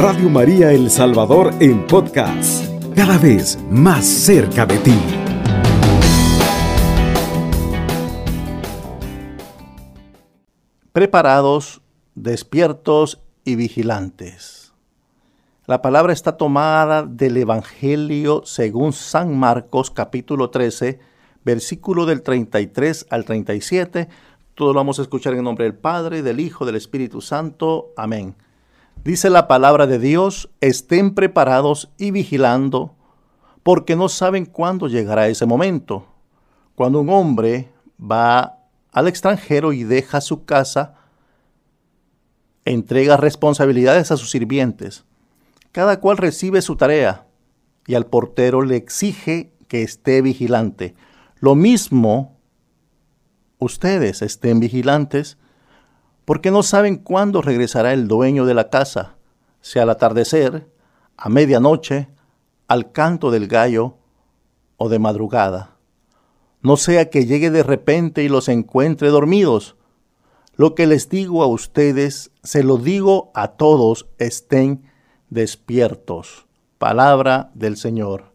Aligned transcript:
Radio 0.00 0.30
María 0.30 0.70
El 0.70 0.92
Salvador 0.92 1.52
en 1.58 1.84
podcast, 1.84 2.64
cada 2.94 3.18
vez 3.18 3.58
más 3.68 4.06
cerca 4.06 4.64
de 4.64 4.78
ti. 4.78 4.94
Preparados, 10.92 11.80
despiertos 12.14 13.20
y 13.44 13.56
vigilantes. 13.56 14.72
La 15.66 15.82
palabra 15.82 16.12
está 16.12 16.36
tomada 16.36 17.02
del 17.02 17.36
Evangelio 17.36 18.42
según 18.44 18.92
San 18.92 19.36
Marcos 19.36 19.90
capítulo 19.90 20.50
13, 20.50 21.00
versículo 21.44 22.06
del 22.06 22.22
33 22.22 23.06
al 23.10 23.24
37. 23.24 24.08
Todo 24.54 24.72
lo 24.72 24.78
vamos 24.78 25.00
a 25.00 25.02
escuchar 25.02 25.32
en 25.32 25.40
el 25.40 25.44
nombre 25.44 25.64
del 25.64 25.74
Padre, 25.74 26.22
del 26.22 26.38
Hijo, 26.38 26.64
del 26.64 26.76
Espíritu 26.76 27.20
Santo. 27.20 27.92
Amén. 27.96 28.36
Dice 29.04 29.30
la 29.30 29.48
palabra 29.48 29.86
de 29.86 29.98
Dios, 29.98 30.50
estén 30.60 31.14
preparados 31.14 31.90
y 31.98 32.10
vigilando, 32.10 32.94
porque 33.62 33.96
no 33.96 34.08
saben 34.08 34.44
cuándo 34.44 34.88
llegará 34.88 35.28
ese 35.28 35.46
momento. 35.46 36.06
Cuando 36.74 37.00
un 37.00 37.10
hombre 37.10 37.72
va 38.00 38.58
al 38.92 39.08
extranjero 39.08 39.72
y 39.72 39.84
deja 39.84 40.20
su 40.20 40.44
casa, 40.44 40.94
entrega 42.64 43.16
responsabilidades 43.16 44.10
a 44.10 44.16
sus 44.16 44.30
sirvientes. 44.30 45.04
Cada 45.72 46.00
cual 46.00 46.16
recibe 46.16 46.60
su 46.60 46.76
tarea 46.76 47.26
y 47.86 47.94
al 47.94 48.06
portero 48.06 48.62
le 48.62 48.76
exige 48.76 49.52
que 49.68 49.82
esté 49.82 50.22
vigilante. 50.22 50.94
Lo 51.40 51.54
mismo, 51.54 52.38
ustedes 53.58 54.22
estén 54.22 54.60
vigilantes 54.60 55.38
porque 56.28 56.50
no 56.50 56.62
saben 56.62 56.96
cuándo 56.96 57.40
regresará 57.40 57.94
el 57.94 58.06
dueño 58.06 58.44
de 58.44 58.52
la 58.52 58.68
casa, 58.68 59.14
sea 59.62 59.84
al 59.84 59.88
atardecer, 59.88 60.70
a 61.16 61.30
medianoche, 61.30 62.10
al 62.66 62.92
canto 62.92 63.30
del 63.30 63.48
gallo 63.48 63.94
o 64.76 64.90
de 64.90 64.98
madrugada. 64.98 65.78
No 66.60 66.76
sea 66.76 67.08
que 67.08 67.24
llegue 67.24 67.50
de 67.50 67.62
repente 67.62 68.22
y 68.24 68.28
los 68.28 68.50
encuentre 68.50 69.08
dormidos. 69.08 69.76
Lo 70.54 70.74
que 70.74 70.86
les 70.86 71.08
digo 71.08 71.42
a 71.42 71.46
ustedes, 71.46 72.30
se 72.42 72.62
lo 72.62 72.76
digo 72.76 73.30
a 73.34 73.52
todos, 73.52 74.06
estén 74.18 74.82
despiertos. 75.30 76.44
Palabra 76.76 77.50
del 77.54 77.78
Señor. 77.78 78.34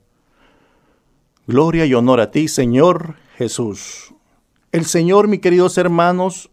Gloria 1.45 1.85
y 1.85 1.93
honor 1.93 2.21
a 2.21 2.31
ti, 2.31 2.47
Señor 2.47 3.17
Jesús. 3.37 4.15
El 4.71 4.85
Señor, 4.85 5.27
mis 5.27 5.41
queridos 5.41 5.77
hermanos, 5.77 6.49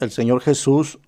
el 0.00 0.10
Señor 0.10 0.40
Jesús, 0.40 0.98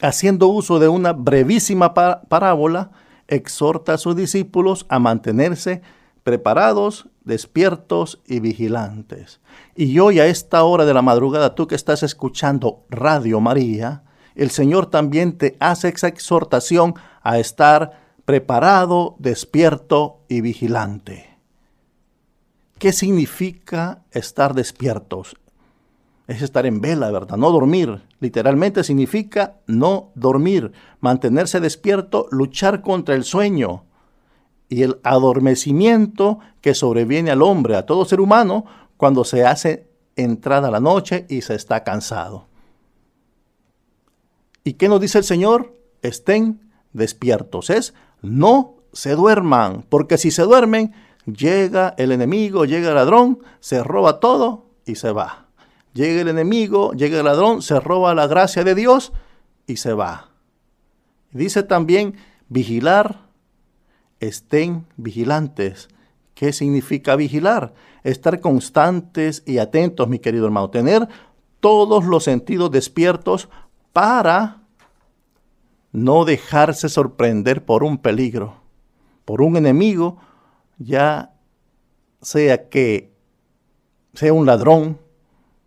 haciendo 0.00 0.48
uso 0.48 0.78
de 0.78 0.88
una 0.88 1.12
brevísima 1.12 1.94
parábola, 1.94 2.90
exhorta 3.26 3.94
a 3.94 3.98
sus 3.98 4.16
discípulos 4.16 4.86
a 4.88 4.98
mantenerse 4.98 5.82
preparados, 6.22 7.08
despiertos 7.24 8.20
y 8.26 8.40
vigilantes. 8.40 9.40
Y 9.74 9.98
hoy 9.98 10.20
a 10.20 10.26
esta 10.26 10.62
hora 10.62 10.84
de 10.84 10.94
la 10.94 11.02
madrugada, 11.02 11.54
tú 11.54 11.66
que 11.66 11.74
estás 11.74 12.02
escuchando 12.02 12.84
Radio 12.90 13.40
María, 13.40 14.02
el 14.34 14.50
Señor 14.50 14.86
también 14.86 15.36
te 15.36 15.56
hace 15.58 15.88
esa 15.88 16.08
exhortación 16.08 16.94
a 17.22 17.38
estar 17.38 18.00
preparado, 18.24 19.16
despierto 19.18 20.20
y 20.28 20.42
vigilante. 20.42 21.38
¿Qué 22.78 22.92
significa 22.92 24.04
estar 24.12 24.54
despiertos? 24.54 25.34
Es 26.28 26.42
estar 26.42 26.66
en 26.66 26.80
vela, 26.80 27.10
¿verdad? 27.10 27.38
No 27.38 27.50
dormir. 27.50 28.02
Literalmente 28.20 28.84
significa 28.84 29.56
no 29.66 30.12
dormir, 30.14 30.72
mantenerse 31.00 31.58
despierto, 31.58 32.28
luchar 32.30 32.82
contra 32.82 33.14
el 33.14 33.24
sueño 33.24 33.84
y 34.68 34.82
el 34.82 35.00
adormecimiento 35.02 36.38
que 36.60 36.74
sobreviene 36.74 37.30
al 37.30 37.40
hombre, 37.40 37.76
a 37.76 37.86
todo 37.86 38.04
ser 38.04 38.20
humano, 38.20 38.66
cuando 38.98 39.24
se 39.24 39.46
hace 39.46 39.88
entrada 40.16 40.70
la 40.70 40.80
noche 40.80 41.24
y 41.30 41.40
se 41.40 41.54
está 41.54 41.82
cansado. 41.82 42.46
¿Y 44.64 44.74
qué 44.74 44.90
nos 44.90 45.00
dice 45.00 45.18
el 45.18 45.24
Señor? 45.24 45.74
Estén 46.02 46.60
despiertos. 46.92 47.70
Es 47.70 47.94
no 48.20 48.74
se 48.92 49.14
duerman, 49.14 49.86
porque 49.88 50.18
si 50.18 50.30
se 50.30 50.42
duermen, 50.42 50.92
llega 51.24 51.94
el 51.96 52.12
enemigo, 52.12 52.66
llega 52.66 52.90
el 52.90 52.96
ladrón, 52.96 53.38
se 53.60 53.82
roba 53.82 54.20
todo 54.20 54.66
y 54.84 54.96
se 54.96 55.10
va. 55.12 55.47
Llega 55.94 56.20
el 56.20 56.28
enemigo, 56.28 56.92
llega 56.92 57.18
el 57.18 57.24
ladrón, 57.24 57.62
se 57.62 57.80
roba 57.80 58.14
la 58.14 58.26
gracia 58.26 58.64
de 58.64 58.74
Dios 58.74 59.12
y 59.66 59.76
se 59.76 59.92
va. 59.92 60.30
Dice 61.32 61.62
también 61.62 62.14
vigilar, 62.48 63.26
estén 64.20 64.86
vigilantes. 64.96 65.88
¿Qué 66.34 66.52
significa 66.52 67.16
vigilar? 67.16 67.74
Estar 68.04 68.40
constantes 68.40 69.42
y 69.44 69.58
atentos, 69.58 70.08
mi 70.08 70.18
querido 70.18 70.46
hermano. 70.46 70.70
Tener 70.70 71.08
todos 71.60 72.04
los 72.04 72.24
sentidos 72.24 72.70
despiertos 72.70 73.48
para 73.92 74.62
no 75.92 76.24
dejarse 76.24 76.88
sorprender 76.88 77.64
por 77.64 77.82
un 77.82 77.98
peligro, 77.98 78.62
por 79.24 79.42
un 79.42 79.56
enemigo, 79.56 80.18
ya 80.78 81.34
sea 82.20 82.68
que 82.68 83.12
sea 84.14 84.32
un 84.32 84.46
ladrón, 84.46 84.98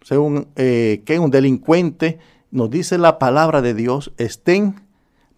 según 0.01 0.47
eh, 0.55 1.03
que 1.05 1.19
un 1.19 1.31
delincuente, 1.31 2.19
nos 2.49 2.69
dice 2.69 2.97
la 2.97 3.19
palabra 3.19 3.61
de 3.61 3.73
Dios, 3.73 4.11
estén 4.17 4.81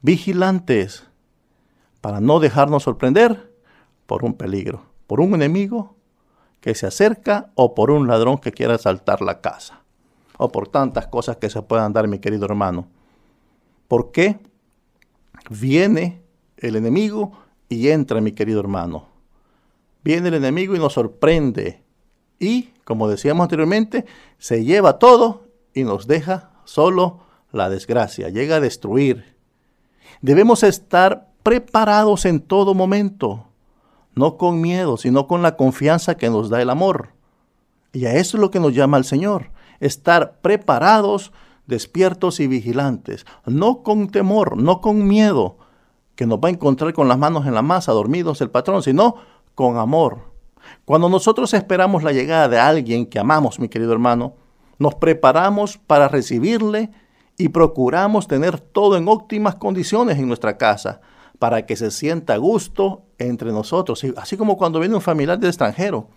vigilantes 0.02 1.08
para 2.02 2.20
no 2.20 2.40
dejarnos 2.40 2.84
sorprender 2.84 3.52
por 4.06 4.26
un 4.26 4.34
peligro, 4.34 4.84
por 5.08 5.22
un 5.22 5.36
enemigo 5.36 5.96
que 6.60 6.76
se 6.76 6.88
acerca 6.88 7.52
o 7.56 7.76
por 7.76 7.92
un 7.92 8.08
ladrón 8.08 8.38
que 8.38 8.52
quiera 8.52 8.76
asaltar 8.76 9.22
la 9.22 9.42
casa, 9.42 9.82
o 10.38 10.50
por 10.50 10.70
tantas 10.70 11.08
cosas 11.08 11.38
que 11.38 11.50
se 11.50 11.62
puedan 11.62 11.94
dar, 11.94 12.08
mi 12.08 12.20
querido 12.20 12.46
hermano. 12.46 12.88
¿Por 13.88 14.12
qué 14.12 14.40
viene 15.50 16.22
el 16.58 16.78
enemigo 16.78 17.34
y 17.68 17.90
entra, 17.90 18.22
mi 18.22 18.32
querido 18.32 18.62
hermano? 18.62 19.08
Viene 20.04 20.30
el 20.30 20.36
enemigo 20.36 20.76
y 20.76 20.80
nos 20.80 20.94
sorprende 20.94 21.83
y, 22.40 22.72
como 22.84 23.08
decíamos 23.08 23.44
anteriormente, 23.44 24.06
se 24.38 24.64
lleva 24.64 25.00
todo 25.00 25.44
y 25.74 25.84
nos 25.84 26.08
deja 26.08 26.52
solo 26.66 27.20
la 27.52 27.70
desgracia, 27.70 28.30
llega 28.30 28.58
a 28.58 28.60
destruir. 28.60 29.36
Debemos 30.22 30.64
estar 30.64 31.30
preparados 31.44 32.26
en 32.26 32.42
todo 32.42 32.74
momento, 32.74 33.48
no 34.16 34.38
con 34.38 34.62
miedo, 34.62 34.98
sino 34.98 35.28
con 35.28 35.42
la 35.42 35.56
confianza 35.56 36.16
que 36.16 36.30
nos 36.30 36.50
da 36.50 36.62
el 36.62 36.70
amor. 36.70 37.10
Y 37.92 38.06
a 38.06 38.16
eso 38.16 38.38
es 38.38 38.42
lo 38.42 38.52
que 38.52 38.60
nos 38.60 38.74
llama 38.74 38.98
el 38.98 39.04
Señor, 39.04 39.52
estar 39.80 40.40
preparados, 40.42 41.32
despiertos 41.68 42.40
y 42.40 42.48
vigilantes, 42.48 43.26
no 43.46 43.84
con 43.84 44.10
temor, 44.10 44.58
no 44.58 44.82
con 44.82 45.08
miedo, 45.08 45.58
que 46.16 46.26
nos 46.26 46.40
va 46.40 46.48
a 46.48 46.52
encontrar 46.52 46.94
con 46.94 47.08
las 47.08 47.18
manos 47.18 47.46
en 47.46 47.54
la 47.54 47.62
masa, 47.62 47.92
dormidos 47.92 48.42
el 48.42 48.50
patrón, 48.50 48.84
sino 48.84 49.16
con 49.56 49.78
amor, 49.78 50.33
cuando 50.86 51.10
nosotros 51.10 51.54
esperamos 51.54 52.04
la 52.04 52.12
llegada 52.12 52.48
de 52.48 52.60
alguien 52.60 53.06
que 53.06 53.20
amamos, 53.20 53.60
mi 53.60 53.70
querido 53.70 53.94
hermano, 53.94 54.36
nos 54.80 54.96
preparamos 54.96 55.78
para 55.78 56.08
recibirle 56.08 56.92
y 57.38 57.50
procuramos 57.50 58.28
tener 58.28 58.60
todo 58.60 58.98
en 58.98 59.08
óptimas 59.08 59.56
condiciones 59.56 60.18
en 60.18 60.28
nuestra 60.28 60.58
casa 60.58 61.02
para 61.40 61.66
que 61.66 61.76
se 61.76 61.92
sienta 61.92 62.36
a 62.36 62.38
gusto 62.38 63.04
entre 63.18 63.52
nosotros, 63.52 64.06
así 64.18 64.38
como 64.38 64.58
cuando 64.58 64.80
viene 64.80 64.96
un 64.96 65.02
familiar 65.02 65.40
del 65.40 65.50
extranjero. 65.50 66.08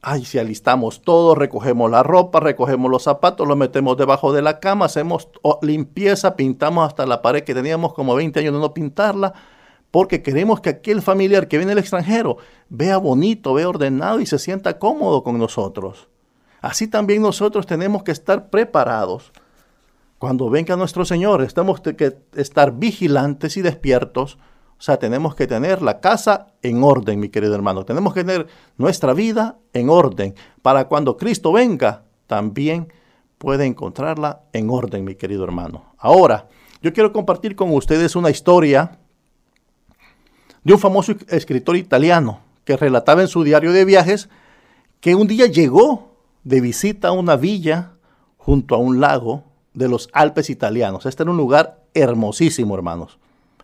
Ay, 0.00 0.24
si 0.24 0.38
alistamos 0.38 1.02
todo, 1.02 1.34
recogemos 1.36 1.90
la 1.90 2.02
ropa, 2.02 2.40
recogemos 2.40 2.90
los 2.90 3.04
zapatos, 3.04 3.46
los 3.46 3.56
metemos 3.56 3.96
debajo 3.96 4.32
de 4.32 4.42
la 4.42 4.58
cama, 4.58 4.86
hacemos 4.86 5.28
limpieza, 5.62 6.34
pintamos 6.34 6.86
hasta 6.86 7.06
la 7.06 7.22
pared 7.22 7.44
que 7.44 7.54
teníamos 7.54 7.94
como 7.94 8.14
20 8.16 8.40
años 8.40 8.54
de 8.54 8.60
no 8.60 8.74
pintarla, 8.74 9.32
porque 9.92 10.22
queremos 10.22 10.60
que 10.60 10.70
aquel 10.70 11.02
familiar 11.02 11.46
que 11.46 11.58
viene 11.58 11.70
del 11.70 11.78
extranjero 11.78 12.38
vea 12.70 12.96
bonito, 12.96 13.54
vea 13.54 13.68
ordenado 13.68 14.20
y 14.20 14.26
se 14.26 14.38
sienta 14.38 14.78
cómodo 14.78 15.22
con 15.22 15.38
nosotros. 15.38 16.08
Así 16.62 16.88
también 16.88 17.20
nosotros 17.20 17.66
tenemos 17.66 18.02
que 18.02 18.10
estar 18.10 18.48
preparados. 18.48 19.32
Cuando 20.18 20.48
venga 20.48 20.76
nuestro 20.76 21.04
Señor, 21.04 21.46
tenemos 21.52 21.82
que 21.82 22.16
estar 22.34 22.72
vigilantes 22.72 23.58
y 23.58 23.62
despiertos. 23.62 24.38
O 24.78 24.82
sea, 24.82 24.96
tenemos 24.98 25.34
que 25.34 25.46
tener 25.46 25.82
la 25.82 26.00
casa 26.00 26.54
en 26.62 26.82
orden, 26.82 27.20
mi 27.20 27.28
querido 27.28 27.54
hermano. 27.54 27.84
Tenemos 27.84 28.14
que 28.14 28.24
tener 28.24 28.46
nuestra 28.78 29.12
vida 29.12 29.58
en 29.74 29.90
orden 29.90 30.34
para 30.62 30.88
cuando 30.88 31.18
Cristo 31.18 31.52
venga, 31.52 32.04
también 32.26 32.90
puede 33.36 33.66
encontrarla 33.66 34.40
en 34.54 34.70
orden, 34.70 35.04
mi 35.04 35.16
querido 35.16 35.44
hermano. 35.44 35.92
Ahora, 35.98 36.48
yo 36.80 36.94
quiero 36.94 37.12
compartir 37.12 37.54
con 37.56 37.74
ustedes 37.74 38.16
una 38.16 38.30
historia 38.30 39.01
de 40.64 40.72
un 40.72 40.78
famoso 40.78 41.14
escritor 41.28 41.76
italiano 41.76 42.40
que 42.64 42.76
relataba 42.76 43.22
en 43.22 43.28
su 43.28 43.42
diario 43.42 43.72
de 43.72 43.84
viajes 43.84 44.28
que 45.00 45.14
un 45.14 45.26
día 45.26 45.46
llegó 45.46 46.12
de 46.44 46.60
visita 46.60 47.08
a 47.08 47.12
una 47.12 47.36
villa 47.36 47.92
junto 48.36 48.74
a 48.74 48.78
un 48.78 49.00
lago 49.00 49.44
de 49.74 49.88
los 49.88 50.08
Alpes 50.12 50.50
italianos. 50.50 51.06
Este 51.06 51.22
era 51.22 51.30
un 51.30 51.36
lugar 51.36 51.82
hermosísimo, 51.94 52.74
hermanos. 52.74 53.18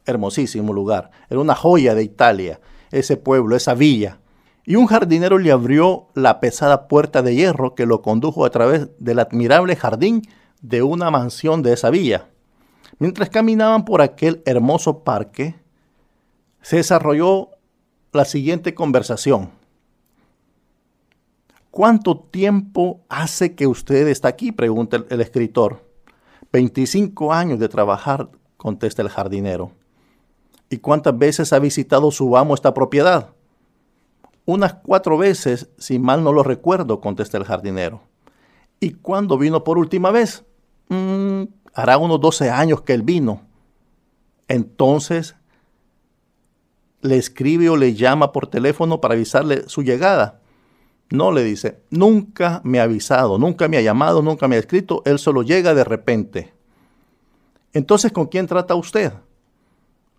hermosísimo 0.06 0.72
lugar. 0.72 1.10
Era 1.28 1.38
una 1.40 1.54
joya 1.54 1.94
de 1.94 2.02
Italia, 2.02 2.60
ese 2.90 3.18
pueblo, 3.18 3.54
esa 3.56 3.74
villa. 3.74 4.20
Y 4.64 4.76
un 4.76 4.86
jardinero 4.86 5.38
le 5.38 5.52
abrió 5.52 6.06
la 6.14 6.40
pesada 6.40 6.88
puerta 6.88 7.20
de 7.22 7.34
hierro 7.34 7.74
que 7.74 7.84
lo 7.84 8.00
condujo 8.00 8.46
a 8.46 8.50
través 8.50 8.88
del 8.98 9.18
admirable 9.18 9.76
jardín 9.76 10.22
de 10.62 10.82
una 10.82 11.10
mansión 11.10 11.62
de 11.62 11.74
esa 11.74 11.90
villa. 11.90 12.28
Mientras 12.98 13.28
caminaban 13.28 13.84
por 13.84 14.00
aquel 14.00 14.42
hermoso 14.46 15.04
parque, 15.04 15.56
se 16.62 16.76
desarrolló 16.76 17.50
la 18.12 18.24
siguiente 18.24 18.74
conversación. 18.74 19.50
¿Cuánto 21.70 22.18
tiempo 22.18 23.00
hace 23.08 23.54
que 23.54 23.66
usted 23.66 24.08
está 24.08 24.28
aquí? 24.28 24.52
pregunta 24.52 25.04
el, 25.08 25.20
escritor. 25.20 25.86
25 26.52 27.32
años 27.32 27.58
de 27.58 27.68
trabajar, 27.68 28.30
contesta 28.56 29.02
el 29.02 29.08
jardinero. 29.08 29.72
¿Y 30.70 30.78
cuántas 30.78 31.16
veces 31.16 31.52
ha 31.52 31.58
visitado 31.58 32.10
su 32.10 32.36
amo 32.36 32.54
esta 32.54 32.74
propiedad? 32.74 33.30
Unas 34.44 34.74
cuatro 34.74 35.18
veces, 35.18 35.68
si 35.78 35.98
mal 35.98 36.24
no 36.24 36.32
lo 36.32 36.42
recuerdo, 36.42 37.00
contesta 37.00 37.36
el 37.38 37.44
jardinero. 37.44 38.00
¿Y 38.80 38.94
cuándo 38.94 39.36
vino 39.38 39.62
por 39.62 39.78
última 39.78 40.10
vez? 40.10 40.44
Mm, 40.88 41.44
hará 41.74 41.98
unos 41.98 42.20
12 42.20 42.50
años 42.50 42.80
que 42.80 42.94
él 42.94 43.02
vino. 43.02 43.42
Entonces, 44.48 45.36
le 47.00 47.16
escribe 47.16 47.68
o 47.68 47.76
le 47.76 47.94
llama 47.94 48.32
por 48.32 48.46
teléfono 48.46 49.00
para 49.00 49.14
avisarle 49.14 49.68
su 49.68 49.82
llegada. 49.82 50.40
No 51.10 51.32
le 51.32 51.42
dice, 51.42 51.80
nunca 51.90 52.60
me 52.64 52.80
ha 52.80 52.84
avisado, 52.84 53.38
nunca 53.38 53.68
me 53.68 53.78
ha 53.78 53.82
llamado, 53.82 54.20
nunca 54.20 54.46
me 54.46 54.56
ha 54.56 54.58
escrito, 54.58 55.02
él 55.06 55.18
solo 55.18 55.42
llega 55.42 55.74
de 55.74 55.84
repente. 55.84 56.52
Entonces, 57.72 58.12
¿con 58.12 58.26
quién 58.26 58.46
trata 58.46 58.74
usted? 58.74 59.12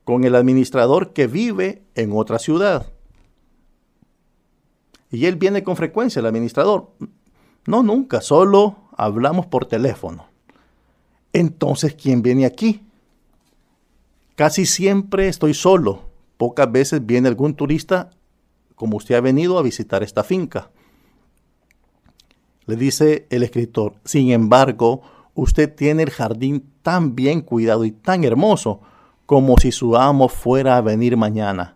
Con 0.04 0.24
el 0.24 0.36
administrador 0.36 1.14
que 1.14 1.28
vive 1.28 1.84
en 1.96 2.12
otra 2.14 2.40
ciudad. 2.40 2.92
Y 5.12 5.26
él 5.26 5.36
viene 5.36 5.64
con 5.64 5.76
frecuencia, 5.76 6.20
el 6.20 6.26
administrador. 6.26 6.92
No, 7.66 7.84
nunca, 7.84 8.22
solo 8.22 8.78
hablamos 8.96 9.46
por 9.46 9.66
teléfono. 9.66 10.28
Entonces, 11.34 11.94
¿quién 11.96 12.22
viene 12.22 12.46
aquí? 12.46 12.84
Casi 14.36 14.66
siempre 14.66 15.28
estoy 15.28 15.54
solo. 15.54 16.09
Pocas 16.40 16.72
veces 16.72 17.06
viene 17.06 17.28
algún 17.28 17.54
turista 17.54 18.12
como 18.74 18.96
usted 18.96 19.16
ha 19.16 19.20
venido 19.20 19.60
a 19.60 19.62
visitar 19.62 20.04
esta 20.04 20.24
finca. 20.24 20.72
Le 22.66 22.78
dice 22.78 23.28
el 23.30 23.44
escritor, 23.44 23.96
sin 24.06 24.32
embargo, 24.32 25.02
usted 25.34 25.76
tiene 25.76 26.04
el 26.04 26.12
jardín 26.12 26.64
tan 26.82 27.14
bien 27.14 27.42
cuidado 27.42 27.84
y 27.84 27.92
tan 27.92 28.24
hermoso 28.24 28.80
como 29.26 29.58
si 29.58 29.74
su 29.74 29.98
amo 29.98 30.30
fuera 30.30 30.78
a 30.78 30.82
venir 30.82 31.18
mañana. 31.18 31.76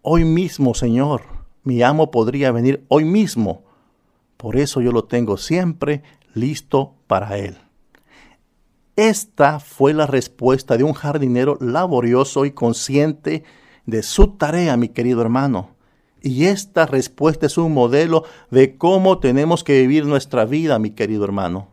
Hoy 0.00 0.24
mismo, 0.24 0.72
Señor, 0.72 1.20
mi 1.62 1.82
amo 1.82 2.10
podría 2.10 2.52
venir 2.52 2.86
hoy 2.88 3.04
mismo. 3.04 3.64
Por 4.38 4.56
eso 4.56 4.80
yo 4.80 4.92
lo 4.92 5.04
tengo 5.04 5.36
siempre 5.36 6.02
listo 6.32 6.94
para 7.06 7.36
él. 7.36 7.58
Esta 8.96 9.60
fue 9.60 9.92
la 9.92 10.06
respuesta 10.06 10.78
de 10.78 10.84
un 10.84 10.94
jardinero 10.94 11.58
laborioso 11.60 12.46
y 12.46 12.52
consciente 12.52 13.44
de 13.86 14.02
su 14.02 14.28
tarea, 14.28 14.76
mi 14.76 14.88
querido 14.88 15.20
hermano. 15.22 15.70
Y 16.22 16.46
esta 16.46 16.86
respuesta 16.86 17.46
es 17.46 17.56
un 17.56 17.72
modelo 17.72 18.24
de 18.50 18.76
cómo 18.76 19.18
tenemos 19.18 19.64
que 19.64 19.80
vivir 19.80 20.04
nuestra 20.04 20.44
vida, 20.44 20.78
mi 20.78 20.90
querido 20.90 21.24
hermano. 21.24 21.68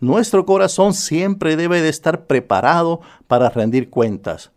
Nuestro 0.00 0.46
corazón 0.46 0.94
siempre 0.94 1.56
debe 1.56 1.82
de 1.82 1.88
estar 1.88 2.26
preparado 2.26 3.00
para 3.26 3.48
rendir 3.48 3.90
cuentas. 3.90 4.52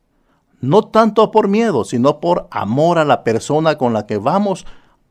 No 0.59 0.83
tanto 0.83 1.31
por 1.31 1.47
miedo, 1.47 1.83
sino 1.85 2.19
por 2.19 2.47
amor 2.51 2.99
a 2.99 3.05
la 3.05 3.23
persona 3.23 3.77
con 3.77 3.93
la 3.93 4.05
que 4.05 4.17
vamos, 4.17 4.67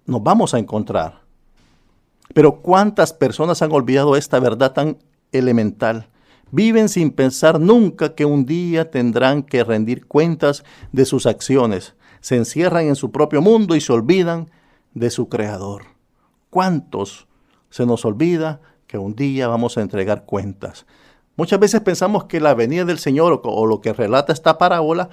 nos 0.07 0.23
vamos 0.23 0.55
a 0.55 0.59
encontrar. 0.59 1.23
Pero 2.33 2.61
¿cuántas 2.61 3.13
personas 3.13 3.61
han 3.63 3.73
olvidado 3.73 4.15
esta 4.15 4.39
verdad 4.39 4.73
tan 4.73 4.99
elemental? 5.33 6.07
Viven 6.53 6.89
sin 6.89 7.11
pensar 7.11 7.61
nunca 7.61 8.15
que 8.15 8.25
un 8.25 8.45
día 8.45 8.91
tendrán 8.91 9.43
que 9.43 9.65
rendir 9.65 10.07
cuentas 10.07 10.65
de 10.93 11.05
sus 11.05 11.27
acciones 11.27 11.95
se 12.21 12.37
encierran 12.37 12.87
en 12.87 12.97
su 12.97 13.11
propio 13.11 13.43
mundo 13.43 13.75
y 13.75 13.81
se 13.81 13.93
olvidan 13.93 14.51
de 14.95 15.11
su 15.11 15.29
creador. 15.29 15.85
¿Cuántos 16.51 17.27
se 17.71 17.87
nos 17.87 18.05
olvida 18.05 18.61
que 18.87 18.99
un 18.99 19.15
día 19.15 19.49
vamos 19.49 19.77
a 19.77 19.81
entregar 19.81 20.25
cuentas? 20.25 20.87
Muchas 21.37 21.59
veces 21.59 21.81
pensamos 21.81 22.25
que 22.25 22.41
la 22.41 22.55
venida 22.55 22.85
del 22.85 22.99
Señor 22.99 23.41
o, 23.43 23.67
lo 23.67 23.81
que 23.81 23.93
relata 23.93 24.33
esta 24.33 24.59
parábola 24.59 25.09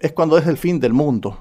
es 0.00 0.12
cuando 0.12 0.38
es 0.38 0.46
el 0.46 0.56
fin 0.56 0.80
del 0.80 0.92
mundo. 0.92 1.38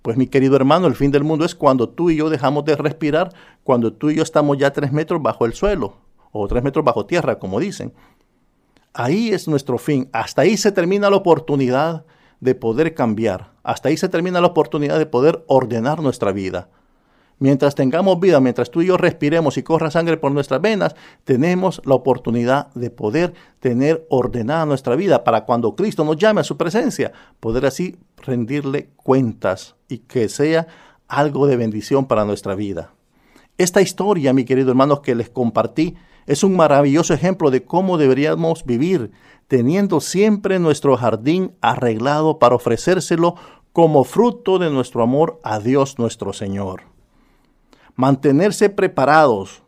Pues 0.00 0.16
mi 0.16 0.26
querido 0.26 0.56
hermano, 0.56 0.88
el 0.88 0.96
fin 0.96 1.12
del 1.12 1.22
mundo 1.22 1.44
es 1.44 1.54
cuando 1.54 1.88
tú 1.88 2.10
y 2.10 2.16
yo 2.16 2.28
dejamos 2.28 2.64
de 2.64 2.74
respirar, 2.74 3.32
cuando 3.62 3.92
tú 3.92 4.10
y 4.10 4.16
yo 4.16 4.24
estamos 4.24 4.58
ya 4.58 4.72
tres 4.72 4.90
metros 4.90 5.22
bajo 5.22 5.46
el 5.46 5.52
suelo 5.52 5.98
o 6.32 6.48
tres 6.48 6.64
metros 6.64 6.84
bajo 6.84 7.06
tierra, 7.06 7.38
como 7.38 7.60
dicen. 7.60 7.92
Ahí 8.94 9.30
es 9.30 9.48
nuestro 9.48 9.78
fin. 9.78 10.08
Hasta 10.12 10.42
ahí 10.42 10.56
se 10.56 10.72
termina 10.72 11.08
la 11.10 11.16
oportunidad 11.16 12.04
de 12.40 12.54
poder 12.54 12.94
cambiar. 12.94 13.52
Hasta 13.62 13.88
ahí 13.88 13.96
se 13.96 14.08
termina 14.08 14.40
la 14.40 14.48
oportunidad 14.48 14.98
de 14.98 15.06
poder 15.06 15.44
ordenar 15.46 16.02
nuestra 16.02 16.32
vida. 16.32 16.68
Mientras 17.38 17.74
tengamos 17.74 18.20
vida, 18.20 18.38
mientras 18.38 18.70
tú 18.70 18.82
y 18.82 18.86
yo 18.86 18.96
respiremos 18.96 19.56
y 19.56 19.64
corra 19.64 19.90
sangre 19.90 20.16
por 20.16 20.30
nuestras 20.30 20.60
venas, 20.60 20.94
tenemos 21.24 21.82
la 21.84 21.94
oportunidad 21.94 22.72
de 22.74 22.90
poder 22.90 23.34
tener 23.58 24.06
ordenada 24.10 24.64
nuestra 24.64 24.94
vida 24.94 25.24
para 25.24 25.44
cuando 25.44 25.74
Cristo 25.74 26.04
nos 26.04 26.18
llame 26.18 26.42
a 26.42 26.44
su 26.44 26.56
presencia, 26.56 27.12
poder 27.40 27.66
así 27.66 27.96
rendirle 28.18 28.90
cuentas 28.94 29.74
y 29.88 29.98
que 29.98 30.28
sea 30.28 30.68
algo 31.08 31.46
de 31.46 31.56
bendición 31.56 32.06
para 32.06 32.24
nuestra 32.24 32.54
vida. 32.54 32.92
Esta 33.58 33.82
historia, 33.82 34.32
mi 34.32 34.44
querido 34.44 34.70
hermano, 34.70 35.02
que 35.02 35.14
les 35.14 35.28
compartí, 35.28 35.96
es 36.26 36.44
un 36.44 36.56
maravilloso 36.56 37.14
ejemplo 37.14 37.50
de 37.50 37.64
cómo 37.64 37.98
deberíamos 37.98 38.64
vivir, 38.64 39.10
teniendo 39.48 40.00
siempre 40.00 40.58
nuestro 40.58 40.96
jardín 40.96 41.52
arreglado 41.60 42.38
para 42.38 42.54
ofrecérselo 42.54 43.34
como 43.72 44.04
fruto 44.04 44.58
de 44.58 44.70
nuestro 44.70 45.02
amor 45.02 45.40
a 45.42 45.58
Dios 45.58 45.98
nuestro 45.98 46.32
Señor. 46.32 46.82
Mantenerse 47.96 48.70
preparados 48.70 49.62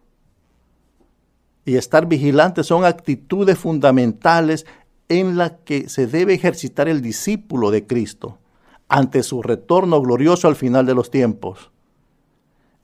y 1.64 1.76
estar 1.76 2.06
vigilantes 2.06 2.66
son 2.66 2.84
actitudes 2.84 3.58
fundamentales 3.58 4.66
en 5.08 5.36
las 5.36 5.52
que 5.64 5.88
se 5.88 6.06
debe 6.06 6.34
ejercitar 6.34 6.88
el 6.88 7.02
discípulo 7.02 7.70
de 7.70 7.86
Cristo 7.86 8.38
ante 8.88 9.22
su 9.22 9.42
retorno 9.42 10.00
glorioso 10.00 10.48
al 10.48 10.56
final 10.56 10.86
de 10.86 10.94
los 10.94 11.10
tiempos. 11.10 11.70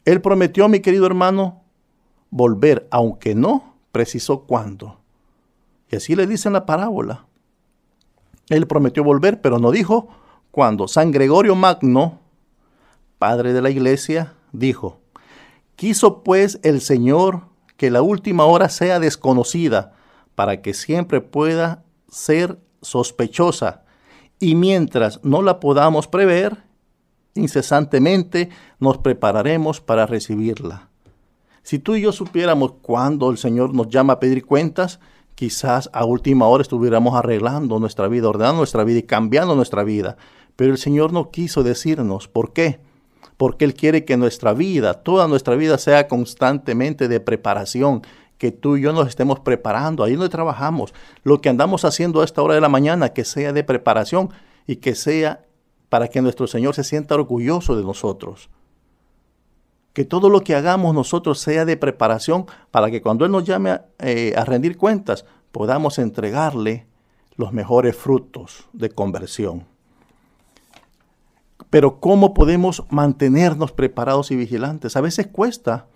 Él 0.04 0.20
prometió, 0.20 0.68
mi 0.68 0.80
querido 0.80 1.06
hermano, 1.06 1.59
volver, 2.30 2.86
aunque 2.90 3.34
no 3.34 3.74
precisó 3.92 4.42
cuándo. 4.42 4.98
Y 5.90 5.96
así 5.96 6.14
le 6.14 6.26
dice 6.26 6.48
en 6.48 6.54
la 6.54 6.66
parábola. 6.66 7.26
Él 8.48 8.66
prometió 8.66 9.04
volver, 9.04 9.40
pero 9.40 9.58
no 9.58 9.70
dijo 9.70 10.08
cuándo. 10.50 10.88
San 10.88 11.10
Gregorio 11.12 11.54
Magno, 11.54 12.18
padre 13.18 13.52
de 13.52 13.62
la 13.62 13.70
iglesia, 13.70 14.34
dijo, 14.52 14.98
quiso 15.76 16.22
pues 16.22 16.60
el 16.62 16.80
Señor 16.80 17.42
que 17.76 17.90
la 17.90 18.02
última 18.02 18.44
hora 18.44 18.68
sea 18.68 19.00
desconocida, 19.00 19.94
para 20.34 20.60
que 20.62 20.74
siempre 20.74 21.20
pueda 21.20 21.84
ser 22.08 22.58
sospechosa, 22.82 23.84
y 24.38 24.54
mientras 24.54 25.20
no 25.22 25.42
la 25.42 25.60
podamos 25.60 26.06
prever, 26.06 26.62
incesantemente 27.34 28.50
nos 28.78 28.98
prepararemos 28.98 29.80
para 29.80 30.06
recibirla. 30.06 30.89
Si 31.62 31.78
tú 31.78 31.94
y 31.94 32.00
yo 32.00 32.12
supiéramos 32.12 32.72
cuándo 32.82 33.30
el 33.30 33.38
Señor 33.38 33.74
nos 33.74 33.88
llama 33.88 34.14
a 34.14 34.20
pedir 34.20 34.44
cuentas, 34.44 34.98
quizás 35.34 35.90
a 35.92 36.04
última 36.04 36.46
hora 36.46 36.62
estuviéramos 36.62 37.14
arreglando 37.14 37.78
nuestra 37.78 38.08
vida, 38.08 38.28
ordenando 38.28 38.58
nuestra 38.58 38.84
vida 38.84 38.98
y 38.98 39.04
cambiando 39.04 39.54
nuestra 39.54 39.84
vida. 39.84 40.16
Pero 40.56 40.72
el 40.72 40.78
Señor 40.78 41.12
no 41.12 41.30
quiso 41.30 41.62
decirnos 41.62 42.28
por 42.28 42.52
qué. 42.52 42.80
Porque 43.36 43.64
Él 43.64 43.74
quiere 43.74 44.04
que 44.04 44.16
nuestra 44.16 44.52
vida, 44.52 44.94
toda 44.94 45.28
nuestra 45.28 45.54
vida 45.54 45.78
sea 45.78 46.08
constantemente 46.08 47.08
de 47.08 47.20
preparación, 47.20 48.02
que 48.36 48.52
tú 48.52 48.76
y 48.76 48.82
yo 48.82 48.92
nos 48.92 49.08
estemos 49.08 49.40
preparando, 49.40 50.02
ahí 50.02 50.14
donde 50.14 50.28
trabajamos, 50.30 50.94
lo 51.24 51.40
que 51.40 51.50
andamos 51.50 51.84
haciendo 51.84 52.22
a 52.22 52.24
esta 52.24 52.42
hora 52.42 52.54
de 52.54 52.60
la 52.60 52.68
mañana, 52.68 53.10
que 53.10 53.24
sea 53.24 53.52
de 53.52 53.64
preparación 53.64 54.30
y 54.66 54.76
que 54.76 54.94
sea 54.94 55.44
para 55.90 56.08
que 56.08 56.22
nuestro 56.22 56.46
Señor 56.46 56.74
se 56.74 56.84
sienta 56.84 57.14
orgulloso 57.14 57.76
de 57.76 57.82
nosotros 57.82 58.48
que 59.92 60.04
todo 60.04 60.28
lo 60.28 60.40
que 60.42 60.54
hagamos 60.54 60.94
nosotros 60.94 61.38
sea 61.40 61.64
de 61.64 61.76
preparación 61.76 62.46
para 62.70 62.90
que 62.90 63.02
cuando 63.02 63.24
Él 63.24 63.32
nos 63.32 63.44
llame 63.44 63.70
a, 63.70 63.86
eh, 63.98 64.34
a 64.36 64.44
rendir 64.44 64.76
cuentas 64.76 65.24
podamos 65.52 65.98
entregarle 65.98 66.86
los 67.36 67.52
mejores 67.52 67.96
frutos 67.96 68.68
de 68.72 68.90
conversión. 68.90 69.66
Pero 71.70 72.00
¿cómo 72.00 72.34
podemos 72.34 72.84
mantenernos 72.90 73.72
preparados 73.72 74.30
y 74.30 74.36
vigilantes? 74.36 74.96
A 74.96 75.00
veces 75.00 75.28
cuesta. 75.28 75.86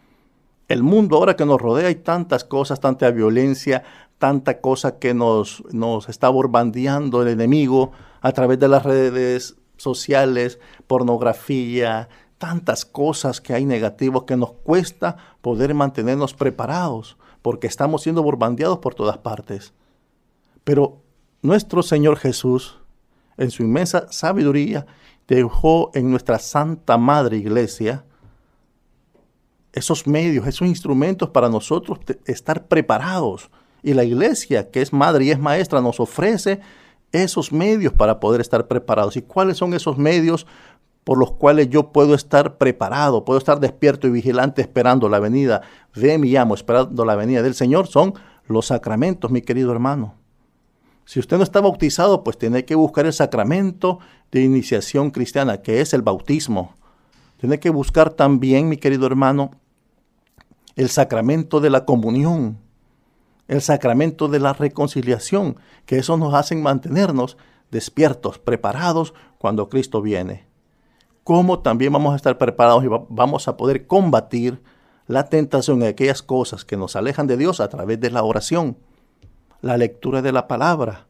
El 0.68 0.82
mundo 0.82 1.16
ahora 1.16 1.36
que 1.36 1.44
nos 1.44 1.60
rodea 1.60 1.88
hay 1.88 1.96
tantas 1.96 2.44
cosas, 2.44 2.80
tanta 2.80 3.10
violencia, 3.10 3.82
tanta 4.18 4.60
cosa 4.60 4.98
que 4.98 5.12
nos, 5.12 5.62
nos 5.72 6.08
está 6.08 6.28
borbandeando 6.28 7.22
el 7.22 7.28
enemigo 7.28 7.92
a 8.22 8.32
través 8.32 8.58
de 8.58 8.68
las 8.68 8.82
redes 8.84 9.56
sociales, 9.76 10.58
pornografía, 10.86 12.08
tantas 12.38 12.84
cosas 12.84 13.40
que 13.40 13.54
hay 13.54 13.64
negativos 13.64 14.24
que 14.24 14.36
nos 14.36 14.52
cuesta 14.52 15.16
poder 15.40 15.74
mantenernos 15.74 16.34
preparados 16.34 17.16
porque 17.42 17.66
estamos 17.66 18.02
siendo 18.02 18.22
bombardeados 18.22 18.78
por 18.78 18.94
todas 18.94 19.18
partes. 19.18 19.72
Pero 20.64 21.02
nuestro 21.42 21.82
Señor 21.82 22.16
Jesús, 22.16 22.78
en 23.36 23.50
su 23.50 23.62
inmensa 23.62 24.10
sabiduría, 24.10 24.86
dejó 25.28 25.90
en 25.94 26.10
nuestra 26.10 26.38
Santa 26.38 26.96
Madre 26.96 27.36
Iglesia 27.36 28.04
esos 29.74 30.06
medios, 30.06 30.46
esos 30.46 30.68
instrumentos 30.68 31.30
para 31.30 31.48
nosotros 31.48 31.98
estar 32.26 32.66
preparados. 32.66 33.50
Y 33.82 33.92
la 33.92 34.04
iglesia, 34.04 34.70
que 34.70 34.80
es 34.80 34.92
madre 34.92 35.26
y 35.26 35.30
es 35.30 35.38
maestra, 35.38 35.82
nos 35.82 36.00
ofrece 36.00 36.60
esos 37.12 37.52
medios 37.52 37.92
para 37.92 38.20
poder 38.20 38.40
estar 38.40 38.66
preparados. 38.66 39.16
¿Y 39.16 39.22
cuáles 39.22 39.58
son 39.58 39.74
esos 39.74 39.98
medios 39.98 40.46
por 41.04 41.18
los 41.18 41.32
cuales 41.32 41.68
yo 41.68 41.92
puedo 41.92 42.14
estar 42.14 42.56
preparado, 42.56 43.24
puedo 43.24 43.38
estar 43.38 43.60
despierto 43.60 44.06
y 44.06 44.10
vigilante 44.10 44.62
esperando 44.62 45.08
la 45.08 45.20
venida 45.20 45.60
de 45.94 46.18
mi 46.18 46.34
amo, 46.34 46.54
esperando 46.54 47.04
la 47.04 47.14
venida 47.14 47.42
del 47.42 47.54
Señor? 47.54 47.86
Son 47.86 48.14
los 48.46 48.66
sacramentos, 48.66 49.30
mi 49.30 49.42
querido 49.42 49.70
hermano. 49.70 50.14
Si 51.04 51.20
usted 51.20 51.36
no 51.36 51.42
está 51.42 51.60
bautizado, 51.60 52.24
pues 52.24 52.38
tiene 52.38 52.64
que 52.64 52.74
buscar 52.74 53.04
el 53.04 53.12
sacramento 53.12 53.98
de 54.32 54.42
iniciación 54.42 55.10
cristiana, 55.10 55.60
que 55.60 55.82
es 55.82 55.92
el 55.92 56.00
bautismo. 56.00 56.74
Tiene 57.38 57.60
que 57.60 57.68
buscar 57.68 58.10
también, 58.10 58.70
mi 58.70 58.78
querido 58.78 59.06
hermano, 59.06 59.50
el 60.76 60.88
sacramento 60.88 61.60
de 61.60 61.68
la 61.68 61.84
comunión, 61.84 62.58
el 63.48 63.60
sacramento 63.60 64.28
de 64.28 64.40
la 64.40 64.54
reconciliación, 64.54 65.56
que 65.84 65.98
eso 65.98 66.16
nos 66.16 66.32
hace 66.32 66.56
mantenernos 66.56 67.36
despiertos, 67.70 68.38
preparados 68.38 69.12
cuando 69.36 69.68
Cristo 69.68 70.00
viene. 70.00 70.53
¿Cómo 71.24 71.60
también 71.60 71.92
vamos 71.92 72.12
a 72.12 72.16
estar 72.16 72.38
preparados 72.38 72.84
y 72.84 72.88
vamos 73.08 73.48
a 73.48 73.56
poder 73.56 73.86
combatir 73.86 74.60
la 75.06 75.28
tentación 75.28 75.80
de 75.80 75.88
aquellas 75.88 76.22
cosas 76.22 76.64
que 76.64 76.76
nos 76.76 76.96
alejan 76.96 77.26
de 77.26 77.36
Dios 77.36 77.60
a 77.60 77.68
través 77.68 77.98
de 77.98 78.10
la 78.10 78.22
oración, 78.22 78.76
la 79.60 79.76
lectura 79.76 80.22
de 80.22 80.32
la 80.32 80.46
palabra, 80.46 81.06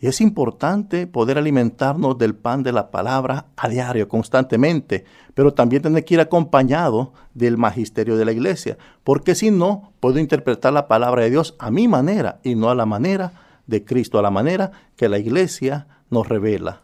y 0.00 0.06
es 0.06 0.20
importante 0.20 1.06
poder 1.08 1.38
alimentarnos 1.38 2.16
del 2.18 2.34
pan 2.34 2.62
de 2.62 2.72
la 2.72 2.90
palabra 2.90 3.46
a 3.56 3.68
diario, 3.68 4.08
constantemente, 4.08 5.04
pero 5.34 5.54
también 5.54 5.82
tiene 5.82 6.04
que 6.04 6.14
ir 6.14 6.20
acompañado 6.20 7.12
del 7.34 7.56
magisterio 7.56 8.16
de 8.16 8.24
la 8.24 8.32
iglesia, 8.32 8.78
porque 9.02 9.34
si 9.34 9.50
no, 9.50 9.92
puedo 9.98 10.20
interpretar 10.20 10.72
la 10.72 10.86
palabra 10.86 11.22
de 11.22 11.30
Dios 11.30 11.56
a 11.58 11.70
mi 11.70 11.88
manera 11.88 12.38
y 12.44 12.54
no 12.54 12.70
a 12.70 12.76
la 12.76 12.86
manera 12.86 13.32
de 13.66 13.84
Cristo, 13.84 14.18
a 14.18 14.22
la 14.22 14.30
manera 14.30 14.70
que 14.96 15.08
la 15.08 15.18
iglesia 15.18 15.88
nos 16.10 16.28
revela. 16.28 16.82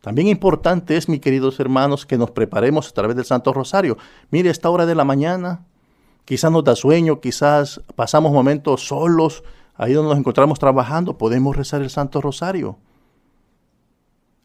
También 0.00 0.28
importante 0.28 0.96
es, 0.96 1.08
mis 1.08 1.20
queridos 1.20 1.60
hermanos, 1.60 2.06
que 2.06 2.16
nos 2.16 2.30
preparemos 2.30 2.88
a 2.88 2.92
través 2.92 3.16
del 3.16 3.26
Santo 3.26 3.52
Rosario. 3.52 3.98
Mire, 4.30 4.48
esta 4.48 4.70
hora 4.70 4.86
de 4.86 4.94
la 4.94 5.04
mañana, 5.04 5.66
quizás 6.24 6.50
nos 6.50 6.64
da 6.64 6.74
sueño, 6.74 7.20
quizás 7.20 7.82
pasamos 7.94 8.32
momentos 8.32 8.86
solos, 8.86 9.44
ahí 9.74 9.92
donde 9.92 10.10
nos 10.10 10.18
encontramos 10.18 10.58
trabajando, 10.58 11.18
podemos 11.18 11.54
rezar 11.54 11.82
el 11.82 11.90
Santo 11.90 12.20
Rosario. 12.20 12.78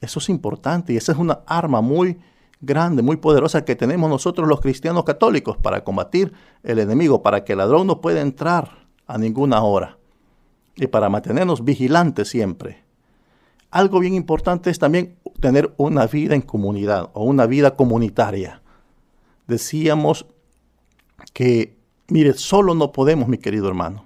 Eso 0.02 0.20
es 0.20 0.30
importante 0.30 0.94
y 0.94 0.98
esa 0.98 1.14
es 1.14 1.18
una 1.18 1.40
arma 1.48 1.82
muy 1.82 2.20
grande, 2.60 3.02
muy 3.02 3.18
poderosa 3.18 3.64
que 3.64 3.76
tenemos 3.76 4.10
nosotros 4.10 4.48
los 4.48 4.60
cristianos 4.60 5.06
católicos 5.06 5.58
para 5.58 5.84
combatir 5.84 6.34
el 6.64 6.80
enemigo, 6.80 7.22
para 7.22 7.44
que 7.44 7.54
el 7.54 7.60
ladrón 7.60 7.88
no 7.88 8.02
pueda 8.02 8.22
entrar 8.22 8.88
a 9.08 9.18
ninguna 9.18 9.64
hora 9.64 9.98
y 10.76 10.88
para 10.88 11.10
mantenernos 11.10 11.64
vigilantes 11.64 12.28
siempre. 12.28 12.84
Algo 13.72 14.00
bien 14.00 14.14
importante 14.14 14.70
es 14.70 14.80
también 14.80 15.18
tener 15.40 15.74
una 15.78 16.08
vida 16.08 16.36
en 16.36 16.42
comunidad 16.42 17.10
o 17.14 17.24
una 17.24 17.46
vida 17.46 17.76
comunitaria. 17.76 18.62
Decíamos 19.48 20.26
que, 21.34 21.78
mire, 22.08 22.34
solo 22.34 22.74
no 22.74 22.92
podemos, 22.92 23.28
mi 23.28 23.38
querido 23.38 23.68
hermano. 23.68 24.06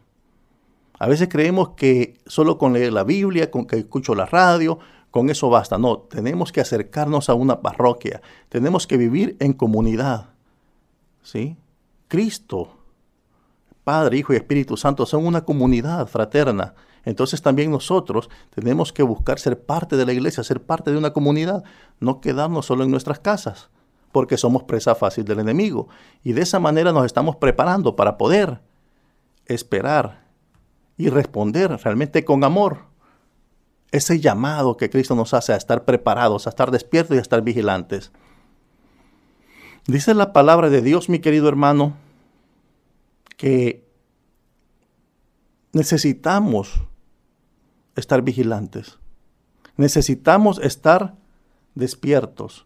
A 0.97 1.07
veces 1.07 1.29
creemos 1.29 1.69
que 1.69 2.17
solo 2.25 2.57
con 2.57 2.73
leer 2.73 2.91
la 2.91 3.03
Biblia, 3.03 3.49
con 3.49 3.65
que 3.65 3.77
escucho 3.77 4.15
la 4.15 4.25
radio, 4.25 4.79
con 5.11 5.29
eso 5.29 5.49
basta. 5.49 5.77
No, 5.77 5.99
tenemos 5.99 6.51
que 6.51 6.61
acercarnos 6.61 7.29
a 7.29 7.33
una 7.33 7.61
parroquia. 7.61 8.21
Tenemos 8.49 8.85
que 8.85 8.97
vivir 8.97 9.37
en 9.39 9.53
comunidad. 9.53 10.29
¿Sí? 11.23 11.55
Cristo, 12.07 12.69
Padre, 13.83 14.17
Hijo 14.17 14.33
y 14.33 14.35
Espíritu 14.35 14.75
Santo 14.77 15.05
son 15.05 15.25
una 15.25 15.45
comunidad 15.45 16.07
fraterna. 16.07 16.75
Entonces 17.05 17.41
también 17.41 17.71
nosotros 17.71 18.29
tenemos 18.53 18.93
que 18.93 19.03
buscar 19.03 19.39
ser 19.39 19.61
parte 19.61 19.97
de 19.97 20.05
la 20.05 20.13
iglesia, 20.13 20.43
ser 20.43 20.61
parte 20.61 20.91
de 20.91 20.97
una 20.97 21.13
comunidad, 21.13 21.63
no 21.99 22.21
quedarnos 22.21 22.65
solo 22.65 22.83
en 22.83 22.91
nuestras 22.91 23.19
casas, 23.19 23.69
porque 24.11 24.37
somos 24.37 24.63
presa 24.63 24.95
fácil 24.95 25.25
del 25.25 25.39
enemigo. 25.39 25.87
Y 26.23 26.33
de 26.33 26.41
esa 26.41 26.59
manera 26.59 26.91
nos 26.91 27.05
estamos 27.05 27.35
preparando 27.35 27.95
para 27.95 28.17
poder 28.17 28.59
esperar 29.45 30.23
y 30.97 31.09
responder 31.09 31.71
realmente 31.83 32.25
con 32.25 32.43
amor. 32.43 32.89
Ese 33.91 34.19
llamado 34.19 34.77
que 34.77 34.89
Cristo 34.89 35.15
nos 35.15 35.33
hace 35.33 35.53
a 35.53 35.55
estar 35.55 35.85
preparados, 35.85 36.45
a 36.45 36.51
estar 36.51 36.69
despiertos 36.69 37.15
y 37.15 37.19
a 37.19 37.21
estar 37.21 37.41
vigilantes. 37.41 38.11
Dice 39.87 40.13
la 40.13 40.33
palabra 40.33 40.69
de 40.69 40.81
Dios, 40.81 41.09
mi 41.09 41.19
querido 41.19 41.47
hermano, 41.47 41.95
que 43.37 43.87
necesitamos 45.71 46.83
estar 47.99 48.21
vigilantes. 48.21 48.97
Necesitamos 49.77 50.59
estar 50.59 51.15
despiertos. 51.75 52.65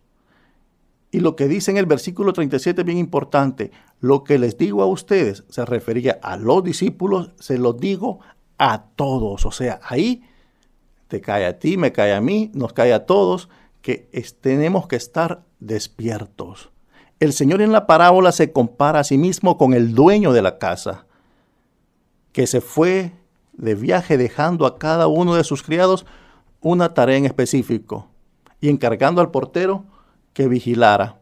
Y 1.11 1.19
lo 1.19 1.35
que 1.35 1.47
dice 1.47 1.69
en 1.69 1.77
el 1.77 1.85
versículo 1.85 2.33
37 2.33 2.81
es 2.81 2.85
bien 2.85 2.97
importante. 2.97 3.71
Lo 3.99 4.23
que 4.23 4.39
les 4.39 4.57
digo 4.57 4.81
a 4.81 4.87
ustedes 4.87 5.43
se 5.49 5.63
refería 5.63 6.19
a 6.23 6.37
los 6.37 6.63
discípulos, 6.63 7.31
se 7.39 7.59
lo 7.59 7.73
digo 7.73 8.19
a 8.57 8.85
todos. 8.95 9.45
O 9.45 9.51
sea, 9.51 9.79
ahí 9.83 10.23
te 11.07 11.21
cae 11.21 11.45
a 11.45 11.59
ti, 11.59 11.77
me 11.77 11.91
cae 11.91 12.13
a 12.13 12.21
mí, 12.21 12.49
nos 12.55 12.73
cae 12.73 12.93
a 12.93 13.05
todos, 13.05 13.47
que 13.83 14.09
tenemos 14.41 14.87
que 14.87 14.95
estar 14.95 15.43
despiertos. 15.59 16.71
El 17.19 17.33
Señor 17.33 17.61
en 17.61 17.71
la 17.71 17.85
parábola 17.85 18.31
se 18.31 18.51
compara 18.51 19.01
a 19.01 19.03
sí 19.03 19.17
mismo 19.17 19.57
con 19.57 19.73
el 19.73 19.93
dueño 19.93 20.33
de 20.33 20.41
la 20.41 20.57
casa, 20.57 21.05
que 22.31 22.47
se 22.47 22.59
fue 22.59 23.11
de 23.53 23.75
viaje 23.75 24.17
dejando 24.17 24.65
a 24.65 24.77
cada 24.77 25.07
uno 25.07 25.35
de 25.35 25.43
sus 25.43 25.63
criados 25.63 26.05
una 26.61 26.93
tarea 26.93 27.17
en 27.17 27.25
específico 27.25 28.09
y 28.59 28.69
encargando 28.69 29.21
al 29.21 29.31
portero 29.31 29.85
que 30.33 30.47
vigilara. 30.47 31.19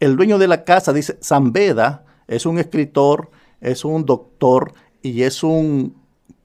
El 0.00 0.16
dueño 0.16 0.38
de 0.38 0.48
la 0.48 0.64
casa, 0.64 0.92
dice, 0.92 1.18
Zambeda, 1.22 2.04
es 2.26 2.46
un 2.46 2.58
escritor, 2.58 3.30
es 3.60 3.84
un 3.84 4.04
doctor 4.04 4.72
y 5.02 5.22
es 5.22 5.42
un 5.42 5.96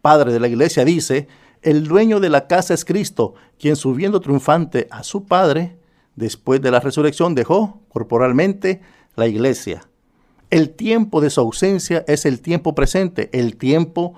padre 0.01 0.31
de 0.31 0.39
la 0.39 0.47
iglesia, 0.47 0.85
dice, 0.85 1.27
el 1.61 1.87
dueño 1.87 2.21
de 2.21 2.29
la 2.29 2.47
casa 2.47 2.73
es 2.73 2.85
Cristo, 2.85 3.33
quien 3.59 3.75
subiendo 3.75 4.21
triunfante 4.21 4.87
a 4.91 5.03
su 5.03 5.25
Padre, 5.25 5.77
después 6.15 6.61
de 6.61 6.71
la 6.71 6.79
resurrección, 6.79 7.35
dejó 7.35 7.81
corporalmente 7.89 8.81
la 9.15 9.27
iglesia. 9.27 9.83
El 10.49 10.69
tiempo 10.69 11.19
de 11.19 11.29
su 11.29 11.41
ausencia 11.41 12.05
es 12.07 12.25
el 12.25 12.39
tiempo 12.39 12.75
presente, 12.75 13.29
el 13.33 13.57
tiempo 13.57 14.15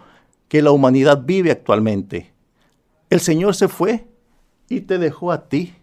que 0.51 0.61
la 0.61 0.71
humanidad 0.71 1.21
vive 1.23 1.49
actualmente. 1.49 2.33
El 3.09 3.21
Señor 3.21 3.55
se 3.55 3.69
fue 3.69 4.09
y 4.67 4.81
te 4.81 4.97
dejó 4.97 5.31
a 5.31 5.47
ti 5.47 5.75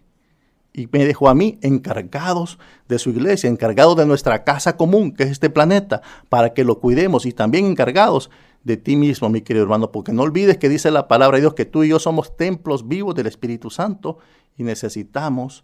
y 0.73 0.87
me 0.91 1.07
dejó 1.07 1.27
a 1.27 1.33
mí 1.33 1.57
encargados 1.63 2.59
de 2.87 2.99
su 2.99 3.09
iglesia, 3.09 3.49
encargados 3.49 3.97
de 3.97 4.05
nuestra 4.05 4.43
casa 4.43 4.77
común, 4.77 5.11
que 5.11 5.23
es 5.23 5.31
este 5.31 5.49
planeta, 5.49 6.03
para 6.29 6.53
que 6.53 6.63
lo 6.63 6.79
cuidemos 6.79 7.25
y 7.25 7.31
también 7.31 7.65
encargados 7.65 8.29
de 8.63 8.77
ti 8.77 8.95
mismo, 8.95 9.27
mi 9.29 9.41
querido 9.41 9.63
hermano, 9.63 9.91
porque 9.91 10.13
no 10.13 10.21
olvides 10.21 10.59
que 10.59 10.69
dice 10.69 10.91
la 10.91 11.07
palabra 11.07 11.37
de 11.37 11.41
Dios 11.41 11.55
que 11.55 11.65
tú 11.65 11.83
y 11.83 11.89
yo 11.89 11.97
somos 11.97 12.37
templos 12.37 12.87
vivos 12.87 13.15
del 13.15 13.25
Espíritu 13.25 13.71
Santo 13.71 14.19
y 14.55 14.61
necesitamos, 14.61 15.63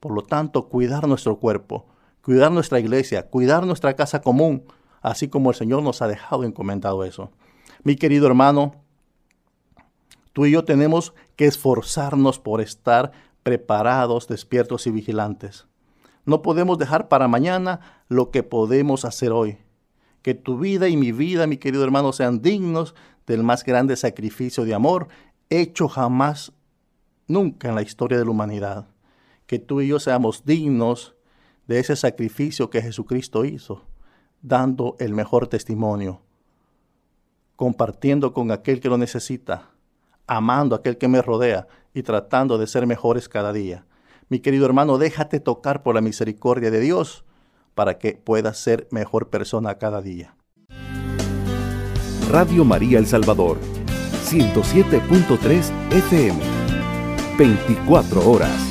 por 0.00 0.10
lo 0.10 0.22
tanto, 0.22 0.68
cuidar 0.68 1.06
nuestro 1.06 1.38
cuerpo, 1.38 1.86
cuidar 2.20 2.50
nuestra 2.50 2.80
iglesia, 2.80 3.28
cuidar 3.28 3.64
nuestra 3.64 3.94
casa 3.94 4.22
común, 4.22 4.64
así 5.02 5.28
como 5.28 5.50
el 5.50 5.56
Señor 5.56 5.84
nos 5.84 6.02
ha 6.02 6.08
dejado 6.08 6.42
encomendado 6.42 7.04
eso. 7.04 7.30
Mi 7.82 7.96
querido 7.96 8.26
hermano, 8.26 8.74
tú 10.32 10.44
y 10.44 10.50
yo 10.50 10.64
tenemos 10.64 11.14
que 11.36 11.46
esforzarnos 11.46 12.38
por 12.38 12.60
estar 12.60 13.12
preparados, 13.42 14.28
despiertos 14.28 14.86
y 14.86 14.90
vigilantes. 14.90 15.66
No 16.26 16.42
podemos 16.42 16.78
dejar 16.78 17.08
para 17.08 17.28
mañana 17.28 17.80
lo 18.08 18.30
que 18.30 18.42
podemos 18.42 19.04
hacer 19.04 19.32
hoy. 19.32 19.58
Que 20.22 20.34
tu 20.34 20.58
vida 20.58 20.88
y 20.88 20.96
mi 20.96 21.12
vida, 21.12 21.46
mi 21.46 21.56
querido 21.56 21.82
hermano, 21.82 22.12
sean 22.12 22.42
dignos 22.42 22.94
del 23.26 23.42
más 23.42 23.64
grande 23.64 23.96
sacrificio 23.96 24.64
de 24.64 24.74
amor 24.74 25.08
hecho 25.48 25.88
jamás, 25.88 26.52
nunca 27.26 27.68
en 27.68 27.74
la 27.74 27.82
historia 27.82 28.18
de 28.18 28.24
la 28.24 28.30
humanidad. 28.30 28.88
Que 29.46 29.58
tú 29.58 29.80
y 29.80 29.88
yo 29.88 29.98
seamos 29.98 30.44
dignos 30.44 31.16
de 31.66 31.78
ese 31.78 31.96
sacrificio 31.96 32.68
que 32.68 32.82
Jesucristo 32.82 33.44
hizo, 33.44 33.84
dando 34.42 34.96
el 34.98 35.14
mejor 35.14 35.48
testimonio, 35.48 36.20
compartiendo 37.60 38.32
con 38.32 38.52
aquel 38.52 38.80
que 38.80 38.88
lo 38.88 38.96
necesita, 38.96 39.68
amando 40.26 40.74
a 40.74 40.78
aquel 40.78 40.96
que 40.96 41.08
me 41.08 41.20
rodea 41.20 41.68
y 41.92 42.02
tratando 42.02 42.56
de 42.56 42.66
ser 42.66 42.86
mejores 42.86 43.28
cada 43.28 43.52
día. 43.52 43.84
Mi 44.30 44.40
querido 44.40 44.64
hermano, 44.64 44.96
déjate 44.96 45.40
tocar 45.40 45.82
por 45.82 45.94
la 45.94 46.00
misericordia 46.00 46.70
de 46.70 46.80
Dios 46.80 47.22
para 47.74 47.98
que 47.98 48.14
puedas 48.14 48.56
ser 48.56 48.88
mejor 48.90 49.28
persona 49.28 49.74
cada 49.74 50.00
día. 50.00 50.34
Radio 52.30 52.64
María 52.64 52.98
El 52.98 53.06
Salvador, 53.06 53.58
107.3 54.24 55.70
FM, 55.90 56.40
24 57.36 58.30
horas. 58.30 58.69